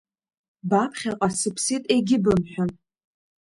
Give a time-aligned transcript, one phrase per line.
[0.69, 2.69] Баԥхьаҟа сыԥсит, егьыбымҳәан!